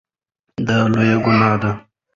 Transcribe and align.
دا 0.67 0.77
لویه 0.91 1.17
ګناه 1.25 1.55
ده. 1.61 1.71